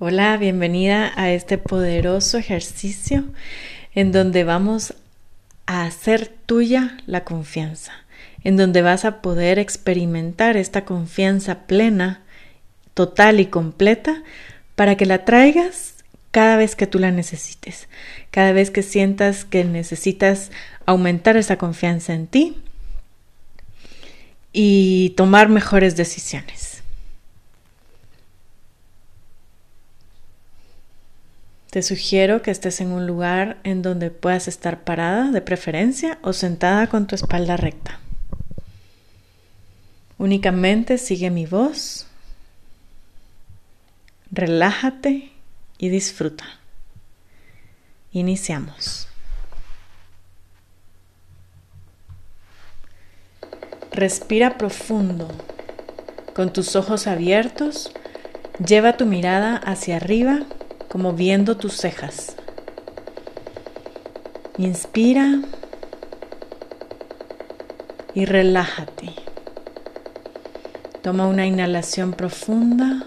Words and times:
Hola, 0.00 0.36
bienvenida 0.38 1.12
a 1.14 1.30
este 1.30 1.56
poderoso 1.56 2.36
ejercicio 2.36 3.22
en 3.94 4.10
donde 4.10 4.42
vamos 4.42 4.94
a 5.66 5.86
hacer 5.86 6.26
tuya 6.46 6.98
la 7.06 7.22
confianza, 7.22 7.92
en 8.42 8.56
donde 8.56 8.82
vas 8.82 9.04
a 9.04 9.22
poder 9.22 9.60
experimentar 9.60 10.56
esta 10.56 10.84
confianza 10.84 11.68
plena, 11.68 12.22
total 12.94 13.38
y 13.38 13.46
completa 13.46 14.24
para 14.74 14.96
que 14.96 15.06
la 15.06 15.24
traigas 15.24 15.94
cada 16.32 16.56
vez 16.56 16.74
que 16.74 16.88
tú 16.88 16.98
la 16.98 17.12
necesites, 17.12 17.88
cada 18.32 18.50
vez 18.50 18.72
que 18.72 18.82
sientas 18.82 19.44
que 19.44 19.62
necesitas 19.62 20.50
aumentar 20.86 21.36
esa 21.36 21.56
confianza 21.56 22.14
en 22.14 22.26
ti 22.26 22.56
y 24.52 25.10
tomar 25.10 25.48
mejores 25.48 25.94
decisiones. 25.94 26.73
Te 31.74 31.82
sugiero 31.82 32.40
que 32.40 32.52
estés 32.52 32.80
en 32.80 32.92
un 32.92 33.04
lugar 33.04 33.56
en 33.64 33.82
donde 33.82 34.12
puedas 34.12 34.46
estar 34.46 34.84
parada 34.84 35.32
de 35.32 35.40
preferencia 35.40 36.20
o 36.22 36.32
sentada 36.32 36.86
con 36.86 37.08
tu 37.08 37.16
espalda 37.16 37.56
recta. 37.56 37.98
Únicamente 40.16 40.98
sigue 40.98 41.30
mi 41.32 41.46
voz, 41.46 42.06
relájate 44.30 45.32
y 45.76 45.88
disfruta. 45.88 46.44
Iniciamos. 48.12 49.08
Respira 53.90 54.58
profundo. 54.58 55.28
Con 56.36 56.52
tus 56.52 56.76
ojos 56.76 57.08
abiertos, 57.08 57.90
lleva 58.64 58.96
tu 58.96 59.06
mirada 59.06 59.56
hacia 59.56 59.96
arriba 59.96 60.46
como 60.94 61.12
viendo 61.12 61.56
tus 61.56 61.76
cejas. 61.76 62.36
Inspira 64.58 65.40
y 68.14 68.24
relájate. 68.26 69.12
Toma 71.02 71.26
una 71.26 71.46
inhalación 71.46 72.12
profunda 72.12 73.06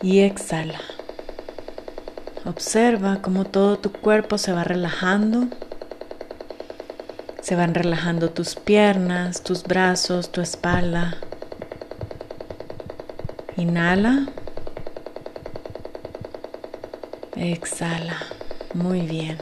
y 0.00 0.20
exhala. 0.20 0.80
Observa 2.46 3.20
cómo 3.20 3.44
todo 3.44 3.78
tu 3.78 3.92
cuerpo 3.92 4.38
se 4.38 4.54
va 4.54 4.64
relajando. 4.64 5.48
Se 7.42 7.54
van 7.54 7.74
relajando 7.74 8.30
tus 8.30 8.56
piernas, 8.56 9.42
tus 9.42 9.62
brazos, 9.64 10.32
tu 10.32 10.40
espalda. 10.40 11.18
Inhala. 13.58 14.28
Exhala. 17.38 18.16
Muy 18.74 19.02
bien. 19.02 19.38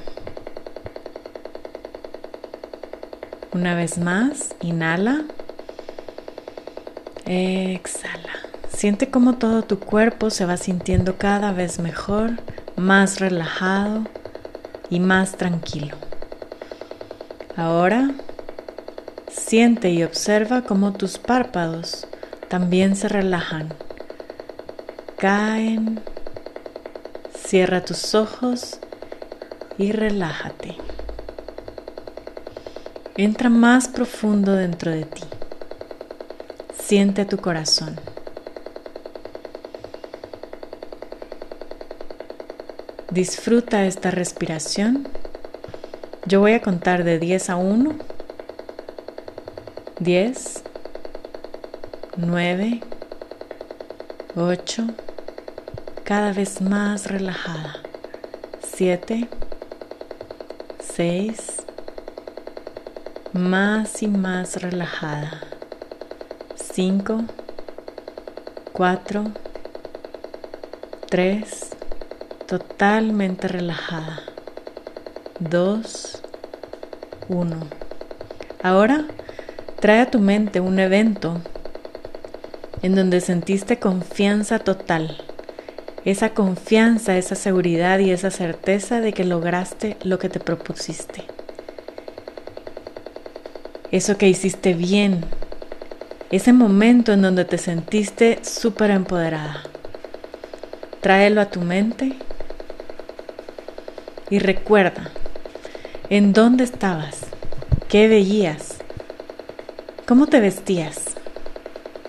Una 3.55 3.75
vez 3.75 3.97
más, 3.97 4.55
inhala. 4.61 5.25
Exhala. 7.25 8.35
Siente 8.69 9.09
cómo 9.09 9.39
todo 9.39 9.63
tu 9.63 9.81
cuerpo 9.81 10.29
se 10.29 10.45
va 10.45 10.59
sintiendo 10.59 11.17
cada 11.17 11.53
vez 11.53 11.79
mejor, 11.79 12.33
más 12.77 13.19
relajado 13.19 14.05
y 14.91 15.01
más 15.01 15.39
tranquilo. 15.39 15.97
Ahora, 17.57 18.11
siente 19.31 19.89
y 19.89 20.03
observa 20.03 20.61
cómo 20.61 20.93
tus 20.93 21.17
párpados 21.17 22.07
también 22.49 22.95
se 22.95 23.09
relajan, 23.09 23.73
caen 25.17 26.03
Cierra 27.45 27.85
tus 27.85 28.15
ojos 28.15 28.79
y 29.79 29.93
relájate. 29.93 30.77
Entra 33.17 33.49
más 33.49 33.89
profundo 33.89 34.53
dentro 34.53 34.91
de 34.91 35.05
ti. 35.05 35.23
Siente 36.79 37.25
tu 37.25 37.39
corazón. 37.39 37.99
Disfruta 43.11 43.85
esta 43.87 44.11
respiración. 44.11 45.09
Yo 46.27 46.41
voy 46.41 46.53
a 46.53 46.61
contar 46.61 47.05
de 47.05 47.19
10 47.19 47.51
a 47.51 47.57
1. 47.57 47.95
10, 49.99 50.63
9, 52.19 52.81
8, 54.37 54.87
cada 56.07 56.33
vez 56.33 56.61
más 56.61 57.09
relajada. 57.11 57.81
Siete, 58.63 59.27
seis, 60.79 61.67
más 63.33 64.05
y 64.05 64.07
más 64.07 64.63
relajada. 64.63 65.41
Cinco, 66.55 67.25
cuatro, 68.73 69.25
tres, 71.11 71.71
totalmente 72.47 73.49
relajada. 73.49 74.21
Dos, 75.41 76.23
uno. 77.29 77.57
Ahora 78.63 79.07
trae 79.81 80.03
a 80.03 80.11
tu 80.13 80.21
mente 80.21 80.61
un 80.61 80.79
evento 80.79 81.41
en 82.83 82.95
donde 82.95 83.21
sentiste 83.21 83.81
confianza 83.81 84.61
total 84.61 85.26
esa 86.07 86.31
confianza, 86.31 87.19
esa 87.19 87.35
seguridad 87.35 87.99
y 87.99 88.13
esa 88.13 88.31
certeza 88.31 89.01
de 89.01 89.13
que 89.13 89.25
lograste 89.25 89.97
lo 90.05 90.21
que 90.21 90.29
te 90.29 90.39
propusiste. 90.39 91.25
Eso 93.91 94.17
que 94.17 94.29
hiciste 94.29 94.75
bien, 94.75 95.25
ese 96.31 96.53
momento 96.53 97.13
en 97.13 97.23
donde 97.23 97.45
te 97.45 97.59
sentiste 97.59 98.39
súper 98.45 98.93
empoderada. 98.93 99.65
Tráelo 101.01 101.41
a 101.41 101.51
tu 101.51 101.61
mente 101.61 102.13
y 104.31 104.39
recuerda 104.39 105.11
en 106.09 106.33
dónde 106.33 106.63
estabas, 106.63 107.23
qué 107.89 108.07
veías, 108.07 108.77
cómo 110.07 110.29
te 110.29 110.39
vestías, 110.39 111.17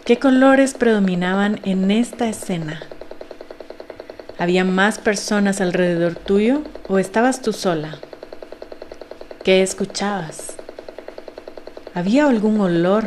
qué 0.05 0.19
colores 0.19 0.75
predominaban 0.75 1.59
en 1.63 1.89
esta 1.89 2.29
escena. 2.29 2.83
¿Había 4.39 4.63
más 4.63 4.99
personas 4.99 5.61
alrededor 5.61 6.13
tuyo 6.13 6.61
o 6.87 6.99
estabas 6.99 7.41
tú 7.41 7.53
sola? 7.53 7.97
¿Qué 9.43 9.63
escuchabas? 9.63 10.57
¿Había 11.95 12.27
algún 12.27 12.61
olor 12.61 13.05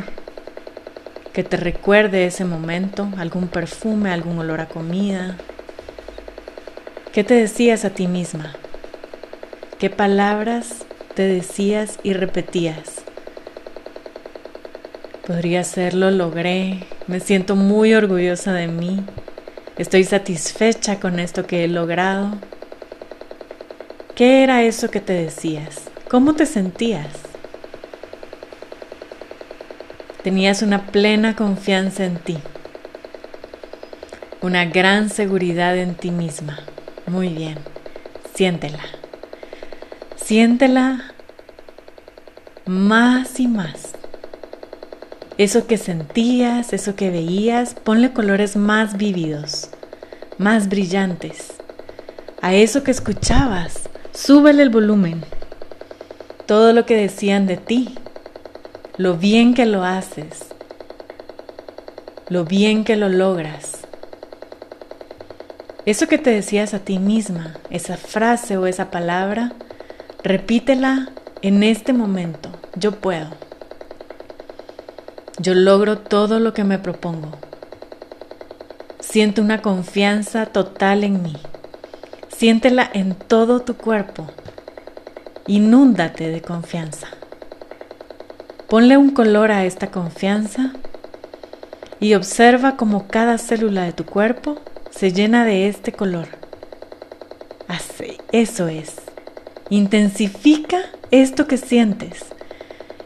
que 1.32 1.44
te 1.44 1.56
recuerde 1.56 2.26
ese 2.26 2.44
momento? 2.44 3.08
¿Algún 3.16 3.46
perfume, 3.46 4.10
algún 4.10 4.40
olor 4.40 4.60
a 4.60 4.66
comida? 4.66 5.36
¿Qué 7.12 7.22
te 7.22 7.34
decías 7.34 7.84
a 7.84 7.90
ti 7.90 8.08
misma? 8.08 8.52
¿Qué 9.78 9.88
palabras 9.88 10.84
te 11.14 11.22
decías 11.22 12.00
y 12.02 12.12
repetías? 12.12 13.02
Podría 15.28 15.62
ser 15.62 15.94
lo 15.94 16.10
logré, 16.10 16.88
me 17.06 17.20
siento 17.20 17.54
muy 17.54 17.94
orgullosa 17.94 18.52
de 18.52 18.66
mí, 18.66 19.04
Estoy 19.78 20.04
satisfecha 20.04 21.00
con 21.00 21.18
esto 21.18 21.46
que 21.46 21.64
he 21.64 21.68
logrado. 21.68 22.38
¿Qué 24.14 24.42
era 24.42 24.62
eso 24.62 24.90
que 24.90 25.00
te 25.00 25.14
decías? 25.14 25.90
¿Cómo 26.08 26.34
te 26.34 26.44
sentías? 26.44 27.14
Tenías 30.22 30.60
una 30.60 30.86
plena 30.88 31.34
confianza 31.34 32.04
en 32.04 32.18
ti, 32.18 32.36
una 34.42 34.66
gran 34.66 35.08
seguridad 35.08 35.78
en 35.78 35.94
ti 35.94 36.10
misma. 36.10 36.58
Muy 37.06 37.28
bien, 37.30 37.56
siéntela. 38.34 38.84
Siéntela 40.16 41.14
más 42.66 43.40
y 43.40 43.48
más. 43.48 43.89
Eso 45.40 45.66
que 45.66 45.78
sentías, 45.78 46.74
eso 46.74 46.96
que 46.96 47.08
veías, 47.08 47.72
ponle 47.72 48.12
colores 48.12 48.56
más 48.56 48.98
vívidos, 48.98 49.70
más 50.36 50.68
brillantes. 50.68 51.54
A 52.42 52.52
eso 52.52 52.82
que 52.82 52.90
escuchabas, 52.90 53.88
súbele 54.12 54.62
el 54.62 54.68
volumen. 54.68 55.24
Todo 56.44 56.74
lo 56.74 56.84
que 56.84 56.94
decían 56.94 57.46
de 57.46 57.56
ti, 57.56 57.94
lo 58.98 59.16
bien 59.16 59.54
que 59.54 59.64
lo 59.64 59.82
haces, 59.82 60.44
lo 62.28 62.44
bien 62.44 62.84
que 62.84 62.96
lo 62.96 63.08
logras. 63.08 63.78
Eso 65.86 66.06
que 66.06 66.18
te 66.18 66.28
decías 66.28 66.74
a 66.74 66.80
ti 66.80 66.98
misma, 66.98 67.54
esa 67.70 67.96
frase 67.96 68.58
o 68.58 68.66
esa 68.66 68.90
palabra, 68.90 69.54
repítela 70.22 71.08
en 71.40 71.62
este 71.62 71.94
momento. 71.94 72.50
Yo 72.76 72.92
puedo. 72.92 73.49
Yo 75.40 75.54
logro 75.54 75.96
todo 75.96 76.38
lo 76.38 76.52
que 76.52 76.64
me 76.64 76.78
propongo. 76.78 77.30
Siente 78.98 79.40
una 79.40 79.62
confianza 79.62 80.44
total 80.44 81.02
en 81.02 81.22
mí. 81.22 81.34
Siéntela 82.28 82.90
en 82.92 83.14
todo 83.14 83.60
tu 83.60 83.74
cuerpo. 83.74 84.26
Inúndate 85.46 86.28
de 86.28 86.42
confianza. 86.42 87.06
Ponle 88.68 88.98
un 88.98 89.12
color 89.12 89.50
a 89.50 89.64
esta 89.64 89.90
confianza 89.90 90.74
y 92.00 92.12
observa 92.12 92.76
cómo 92.76 93.08
cada 93.08 93.38
célula 93.38 93.84
de 93.84 93.94
tu 93.94 94.04
cuerpo 94.04 94.58
se 94.90 95.10
llena 95.10 95.46
de 95.46 95.68
este 95.68 95.92
color. 95.92 96.28
Así, 97.66 98.18
eso 98.30 98.68
es. 98.68 98.96
Intensifica 99.70 100.82
esto 101.10 101.46
que 101.46 101.56
sientes. 101.56 102.26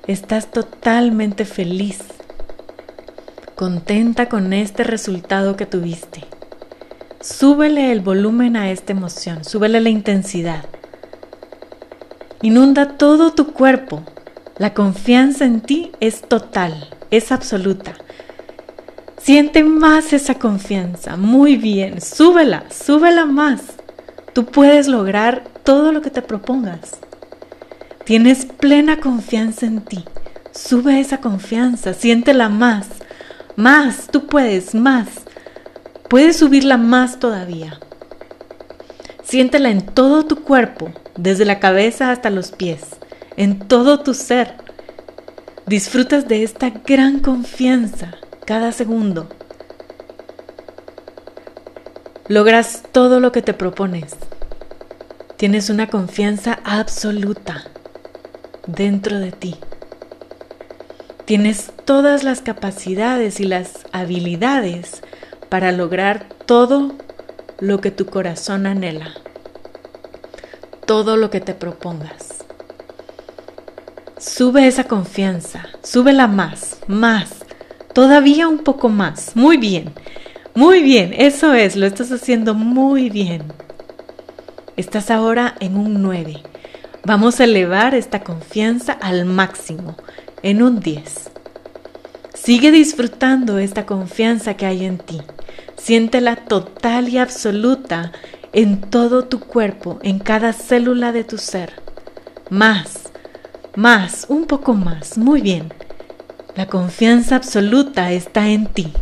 Estás 0.08 0.50
totalmente 0.50 1.44
feliz, 1.44 2.00
contenta 3.54 4.28
con 4.28 4.52
este 4.52 4.82
resultado 4.84 5.56
que 5.56 5.66
tuviste. 5.66 6.24
Súbele 7.20 7.92
el 7.92 8.00
volumen 8.00 8.56
a 8.56 8.70
esta 8.70 8.92
emoción, 8.92 9.44
súbele 9.44 9.80
la 9.80 9.90
intensidad. 9.90 10.64
Inunda 12.42 12.96
todo 12.98 13.32
tu 13.32 13.52
cuerpo. 13.52 14.02
La 14.58 14.74
confianza 14.74 15.44
en 15.44 15.60
ti 15.60 15.92
es 16.00 16.22
total, 16.22 16.90
es 17.10 17.32
absoluta. 17.32 17.94
Siente 19.18 19.64
más 19.64 20.12
esa 20.12 20.34
confianza. 20.34 21.16
Muy 21.16 21.56
bien, 21.56 22.00
súbela, 22.00 22.64
súbela 22.70 23.24
más. 23.24 23.62
Tú 24.32 24.44
puedes 24.46 24.86
lograr 24.86 25.44
todo 25.62 25.92
lo 25.92 26.02
que 26.02 26.10
te 26.10 26.22
propongas. 26.22 26.98
Tienes 28.04 28.44
plena 28.44 29.00
confianza 29.00 29.64
en 29.64 29.80
ti. 29.80 30.04
Sube 30.52 31.00
esa 31.00 31.20
confianza, 31.20 31.94
siéntela 31.94 32.48
más. 32.48 32.86
Más, 33.56 34.08
tú 34.10 34.26
puedes, 34.26 34.74
más. 34.74 35.08
Puedes 36.08 36.36
subirla 36.36 36.76
más 36.76 37.18
todavía. 37.18 37.78
Siéntela 39.22 39.70
en 39.70 39.86
todo 39.86 40.24
tu 40.26 40.42
cuerpo, 40.42 40.92
desde 41.16 41.44
la 41.44 41.60
cabeza 41.60 42.10
hasta 42.10 42.30
los 42.30 42.50
pies, 42.50 42.82
en 43.36 43.58
todo 43.60 44.00
tu 44.00 44.14
ser. 44.14 44.54
Disfrutas 45.66 46.28
de 46.28 46.42
esta 46.42 46.70
gran 46.70 47.20
confianza 47.20 48.12
cada 48.44 48.72
segundo. 48.72 49.28
Logras 52.28 52.82
todo 52.92 53.20
lo 53.20 53.32
que 53.32 53.42
te 53.42 53.54
propones. 53.54 54.16
Tienes 55.36 55.70
una 55.70 55.88
confianza 55.88 56.58
absoluta 56.64 57.64
dentro 58.66 59.18
de 59.18 59.32
ti. 59.32 59.56
Tienes 61.24 61.72
todas 61.86 62.22
las 62.22 62.42
capacidades 62.42 63.40
y 63.40 63.44
las 63.44 63.86
habilidades 63.92 65.02
para 65.48 65.72
lograr 65.72 66.26
todo 66.44 66.96
lo 67.60 67.80
que 67.80 67.90
tu 67.90 68.04
corazón 68.04 68.66
anhela, 68.66 69.14
todo 70.86 71.16
lo 71.16 71.30
que 71.30 71.40
te 71.40 71.54
propongas. 71.54 72.44
Sube 74.18 74.66
esa 74.66 74.84
confianza, 74.84 75.66
súbela 75.82 76.26
más, 76.26 76.78
más, 76.88 77.44
todavía 77.94 78.46
un 78.46 78.58
poco 78.58 78.90
más. 78.90 79.34
Muy 79.34 79.56
bien, 79.56 79.94
muy 80.54 80.82
bien, 80.82 81.14
eso 81.16 81.54
es, 81.54 81.74
lo 81.74 81.86
estás 81.86 82.12
haciendo 82.12 82.52
muy 82.52 83.08
bien. 83.08 83.44
Estás 84.76 85.10
ahora 85.10 85.54
en 85.60 85.78
un 85.78 86.02
9. 86.02 86.42
Vamos 87.06 87.40
a 87.40 87.44
elevar 87.44 87.94
esta 87.94 88.22
confianza 88.22 88.92
al 88.92 89.24
máximo, 89.24 89.96
en 90.44 90.62
un 90.62 90.78
10. 90.78 91.30
Sigue 92.34 92.70
disfrutando 92.70 93.58
esta 93.58 93.86
confianza 93.86 94.54
que 94.54 94.66
hay 94.66 94.84
en 94.84 94.98
ti. 94.98 95.22
Siéntela 95.76 96.36
total 96.36 97.08
y 97.08 97.16
absoluta 97.16 98.12
en 98.52 98.82
todo 98.82 99.24
tu 99.24 99.40
cuerpo, 99.40 99.98
en 100.02 100.18
cada 100.18 100.52
célula 100.52 101.12
de 101.12 101.24
tu 101.24 101.38
ser. 101.38 101.72
Más, 102.50 103.04
más, 103.74 104.26
un 104.28 104.44
poco 104.44 104.74
más. 104.74 105.16
Muy 105.16 105.40
bien. 105.40 105.72
La 106.54 106.66
confianza 106.66 107.36
absoluta 107.36 108.12
está 108.12 108.50
en 108.50 108.66
ti. 108.66 108.92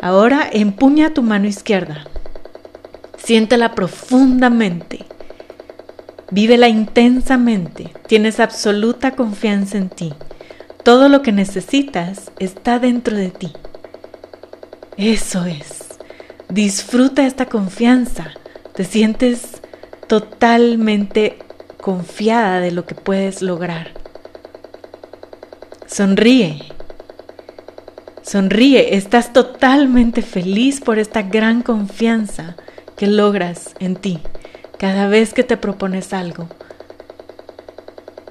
Ahora 0.00 0.48
empuña 0.52 1.12
tu 1.12 1.22
mano 1.22 1.48
izquierda. 1.48 2.04
Siéntela 3.18 3.74
profundamente. 3.74 5.04
Vívela 6.30 6.68
intensamente. 6.68 7.92
Tienes 8.06 8.38
absoluta 8.38 9.16
confianza 9.16 9.76
en 9.76 9.88
ti. 9.88 10.14
Todo 10.90 11.08
lo 11.08 11.22
que 11.22 11.30
necesitas 11.30 12.32
está 12.40 12.80
dentro 12.80 13.16
de 13.16 13.30
ti. 13.30 13.52
Eso 14.96 15.44
es. 15.44 15.90
Disfruta 16.48 17.24
esta 17.24 17.46
confianza. 17.46 18.32
Te 18.74 18.82
sientes 18.82 19.62
totalmente 20.08 21.38
confiada 21.80 22.58
de 22.58 22.72
lo 22.72 22.86
que 22.86 22.96
puedes 22.96 23.40
lograr. 23.40 23.92
Sonríe. 25.86 26.60
Sonríe. 28.22 28.96
Estás 28.96 29.32
totalmente 29.32 30.22
feliz 30.22 30.80
por 30.80 30.98
esta 30.98 31.22
gran 31.22 31.62
confianza 31.62 32.56
que 32.96 33.06
logras 33.06 33.76
en 33.78 33.94
ti 33.94 34.18
cada 34.76 35.06
vez 35.06 35.34
que 35.34 35.44
te 35.44 35.56
propones 35.56 36.12
algo. 36.12 36.48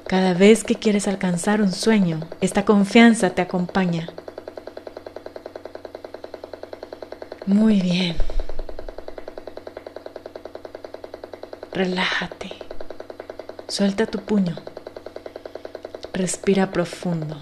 Cada 0.09 0.33
vez 0.33 0.63
que 0.63 0.73
quieres 0.73 1.07
alcanzar 1.07 1.61
un 1.61 1.71
sueño, 1.71 2.19
esta 2.41 2.65
confianza 2.65 3.29
te 3.29 3.43
acompaña. 3.43 4.09
Muy 7.45 7.79
bien. 7.79 8.15
Relájate. 11.71 12.49
Suelta 13.67 14.07
tu 14.07 14.17
puño. 14.17 14.55
Respira 16.11 16.71
profundo. 16.71 17.37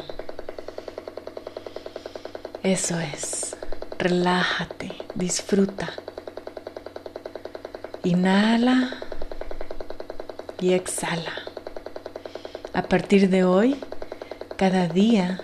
Eso 2.64 3.00
es. 3.00 3.56
Relájate. 3.98 4.92
Disfruta. 5.16 5.94
Inhala 8.04 8.90
y 10.60 10.74
exhala. 10.74 11.47
A 12.78 12.84
partir 12.84 13.32
de 13.32 13.44
hoy, 13.44 13.76
cada 14.56 14.88
día 14.88 15.42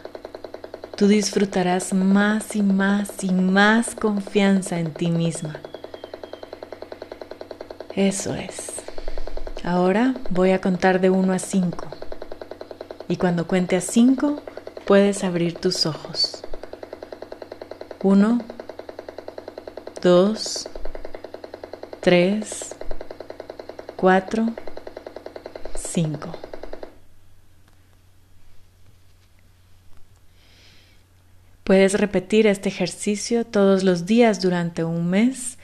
tú 0.95 1.07
disfrutarás 1.07 1.91
más 1.91 2.55
y 2.55 2.61
más 2.61 3.23
y 3.23 3.31
más 3.31 3.95
confianza 3.95 4.77
en 4.77 4.93
ti 4.93 5.09
misma. 5.09 5.59
Eso 7.95 8.35
es. 8.35 8.83
Ahora 9.63 10.13
voy 10.29 10.51
a 10.51 10.61
contar 10.61 11.01
de 11.01 11.09
1 11.09 11.33
a 11.33 11.39
5. 11.39 11.87
Y 13.07 13.17
cuando 13.17 13.47
cuente 13.47 13.77
a 13.77 13.81
5, 13.81 14.39
puedes 14.85 15.23
abrir 15.23 15.55
tus 15.55 15.87
ojos. 15.87 16.43
1, 18.03 18.41
2, 20.03 20.67
3, 21.99 22.75
4, 23.97 24.45
5. 25.75 26.42
Puedes 31.73 31.95
repetir 31.95 32.45
este 32.45 32.69
ejercicio 32.69 33.47
todos 33.47 33.81
los 33.83 34.05
días 34.05 34.39
durante 34.39 34.83
un 34.83 35.09
mes 35.09 35.57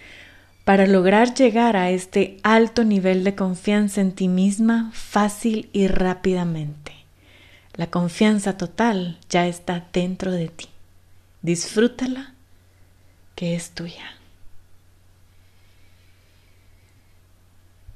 para 0.64 0.88
lograr 0.88 1.36
llegar 1.36 1.76
a 1.76 1.92
este 1.92 2.40
alto 2.42 2.84
nivel 2.84 3.24
de 3.24 3.36
confianza 3.36 4.02
en 4.02 4.14
ti 4.14 4.28
misma 4.28 4.90
fácil 4.92 5.70
y 5.72 5.86
rápidamente. 5.86 6.94
La 7.76 7.92
confianza 7.92 8.58
total 8.58 9.20
ya 9.30 9.46
está 9.46 9.86
dentro 9.94 10.32
de 10.32 10.48
ti. 10.48 10.66
Disfrútala, 11.44 12.34
que 13.36 13.54
es 13.54 13.70
tuya. 13.70 14.19